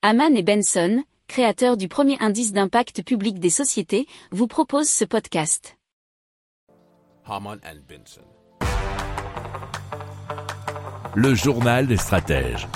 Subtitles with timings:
[0.00, 5.76] Haman et Benson, créateurs du premier indice d'impact public des sociétés, vous proposent ce podcast.
[7.26, 8.20] Haman and Benson.
[11.16, 12.68] Le journal des stratèges.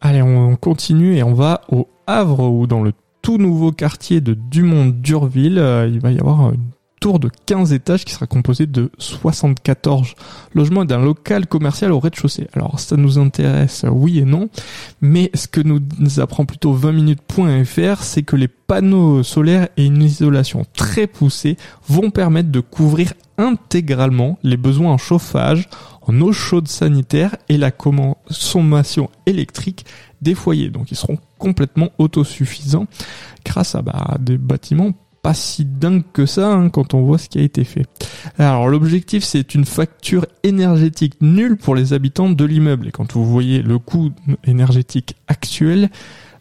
[0.00, 2.92] Allez, on continue et on va au Havre où dans le
[3.22, 8.04] tout nouveau quartier de Dumont-Durville, euh, il va y avoir une tour de 15 étages
[8.04, 10.14] qui sera composée de 74
[10.54, 12.48] logements et d'un local commercial au rez-de-chaussée.
[12.54, 14.48] Alors ça nous intéresse, oui et non,
[15.00, 15.80] mais ce que nous
[16.20, 21.56] apprend plutôt 20 minutes.fr, c'est que les panneaux solaires et une isolation très poussée
[21.88, 25.68] vont permettre de couvrir intégralement les besoins en chauffage,
[26.02, 29.84] en eau chaude sanitaire et la consommation électrique
[30.22, 30.70] des foyers.
[30.70, 32.86] Donc ils seront complètement autosuffisants
[33.44, 34.92] grâce à bah, des bâtiments
[35.26, 37.84] pas si dingue que ça hein, quand on voit ce qui a été fait.
[38.38, 43.24] Alors l'objectif c'est une facture énergétique nulle pour les habitants de l'immeuble et quand vous
[43.24, 44.12] voyez le coût
[44.44, 45.90] énergétique actuel,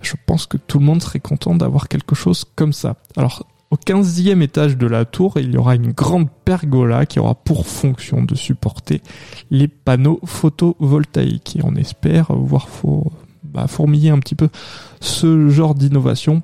[0.03, 2.97] je pense que tout le monde serait content d'avoir quelque chose comme ça.
[3.17, 7.33] Alors au 15e étage de la tour, il y aura une grande pergola qui aura
[7.33, 9.01] pour fonction de supporter
[9.49, 11.55] les panneaux photovoltaïques.
[11.55, 12.67] Et on espère voir
[13.43, 14.49] bah, fourmiller un petit peu
[14.99, 16.43] ce genre d'innovation